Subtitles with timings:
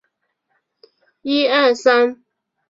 [0.03, 0.03] 高
[1.29, 2.25] 阇羌人。